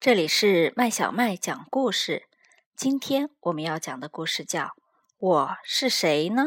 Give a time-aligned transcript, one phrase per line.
[0.00, 2.26] 这里是麦小麦讲故事。
[2.74, 4.62] 今天我们要讲的故事叫
[5.18, 6.42] 《我是谁呢》。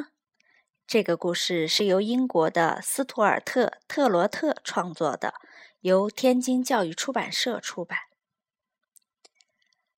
[0.87, 5.35] 这个故事是由英国的斯图尔特·特罗特创作的，
[5.81, 7.99] 由天津教育出版社出版。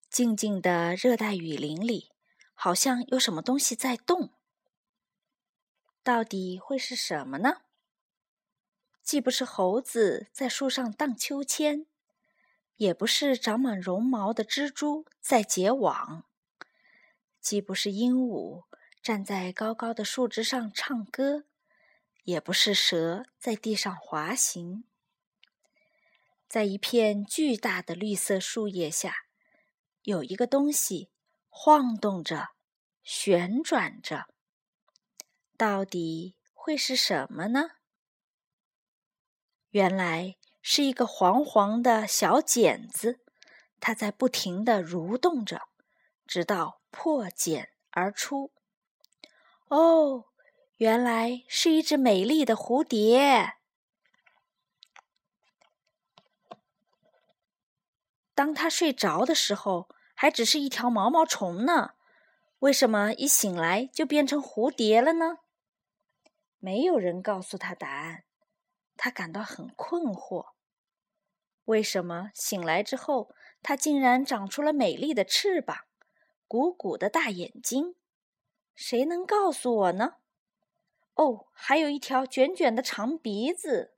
[0.10, 2.12] 静静的热带雨林里，
[2.54, 4.34] 好像有什么东西在动。
[6.04, 7.62] 到底会是什么呢？
[9.02, 11.86] 既不是猴子在树上荡秋千。
[12.78, 16.26] 也不是长满绒毛的蜘蛛在结网，
[17.40, 18.66] 既不是鹦鹉
[19.02, 21.46] 站在高高的树枝上唱歌，
[22.24, 24.84] 也不是蛇在地上滑行。
[26.48, 29.26] 在一片巨大的绿色树叶下，
[30.04, 31.10] 有一个东西
[31.50, 32.50] 晃动着、
[33.04, 34.28] 旋转着。
[35.58, 37.70] 到底会是什么呢？
[39.70, 40.36] 原来。
[40.68, 43.20] 是一个黄黄的小茧子，
[43.80, 45.68] 它在不停地蠕动着，
[46.26, 48.52] 直到破茧而出。
[49.68, 50.26] 哦，
[50.78, 53.58] 原来是一只美丽的蝴蝶。
[58.34, 61.92] 当它睡着的时候，还只是一条毛毛虫呢。
[62.58, 65.38] 为什么一醒来就变成蝴蝶了呢？
[66.58, 68.24] 没有人告诉他答案，
[68.98, 70.55] 他感到很困惑。
[71.66, 75.86] 为什么醒来之后，它竟然长出了美丽的翅膀、
[76.48, 77.96] 鼓鼓的大眼睛？
[78.76, 80.18] 谁能告诉我呢？
[81.16, 83.96] 哦，还有一条卷卷的长鼻子。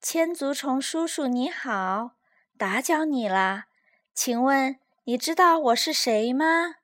[0.00, 2.16] 千足虫叔叔你好，
[2.56, 3.66] 打搅你啦，
[4.14, 6.76] 请问你知道我是谁吗？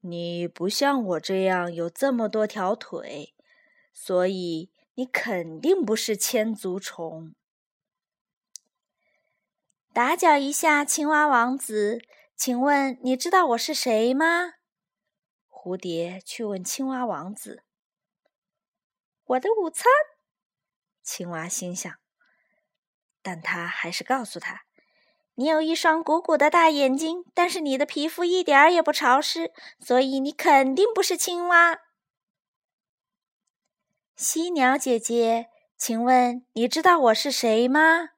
[0.00, 3.34] 你不像我这样有这么多条腿，
[3.92, 4.72] 所以。
[5.00, 7.34] 你肯定不是千足虫。
[9.94, 12.02] 打搅一下，青蛙王子，
[12.36, 14.56] 请问你知道我是谁吗？
[15.48, 17.64] 蝴蝶去问青蛙王子。
[19.24, 19.86] 我的午餐，
[21.02, 21.90] 青蛙心想，
[23.22, 24.64] 但他还是告诉他
[25.36, 31.78] ：“你有一双鼓鼓的大眼睛，但是你的皮肤一点儿也不潮湿，所以你肯定不是青蛙。”
[34.22, 35.48] 犀鸟姐姐，
[35.78, 38.10] 请问你知道我是谁吗？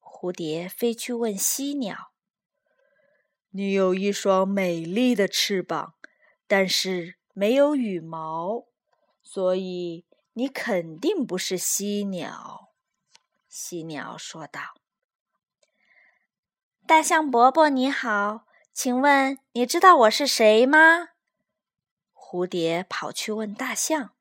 [0.00, 2.12] 蝴蝶飞去问犀鸟
[3.52, 5.96] ：“你有一双美丽的翅膀，
[6.46, 8.64] 但是没有羽毛，
[9.22, 12.70] 所以你肯定不是犀鸟。”
[13.50, 14.62] 犀鸟说道。
[16.86, 21.10] 大象伯伯你好，请问你知道我是谁吗？
[22.14, 24.15] 蝴蝶跑去问大象。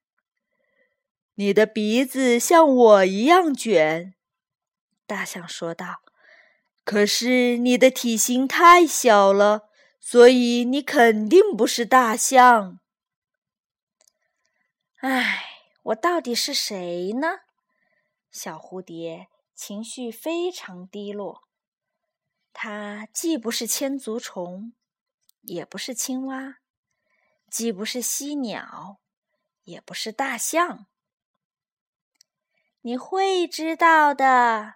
[1.35, 4.13] 你的鼻子像我一样卷，
[5.05, 6.01] 大象说道。
[6.85, 9.69] 可是你的体型太小了，
[9.99, 12.79] 所以你肯定不是大象。
[15.01, 15.43] 唉，
[15.83, 17.39] 我到底是谁呢？
[18.31, 21.43] 小蝴蝶情绪非常低落。
[22.53, 24.73] 它既不是千足虫，
[25.41, 26.59] 也不是青蛙，
[27.49, 28.99] 既不是犀鸟，
[29.63, 30.85] 也不是大象。
[32.85, 34.75] 你会知道的。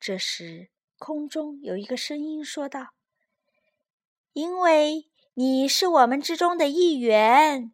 [0.00, 2.94] 这时，空中有一个声音说道
[4.34, 7.72] ：“因为你是我们之中的一员，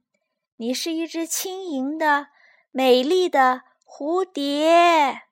[0.56, 2.28] 你是一只轻盈的、
[2.73, 5.23] 美丽的蝴蝶。”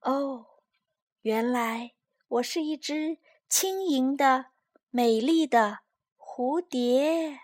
[0.00, 0.48] 哦，
[1.22, 1.94] 原来
[2.28, 3.16] 我是一只
[3.48, 4.48] 轻盈的、
[4.90, 5.78] 美丽的
[6.18, 7.40] 蝴蝶。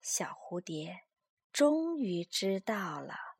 [0.00, 1.02] 小蝴蝶
[1.52, 3.31] 终于知道了。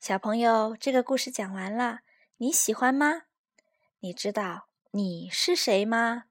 [0.00, 2.00] 小朋友，这个故事讲完了，
[2.36, 3.22] 你喜欢吗？
[3.98, 6.26] 你知道你是谁吗？